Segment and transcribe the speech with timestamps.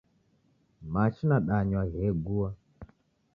[0.93, 2.49] Machi nadanywa ghegua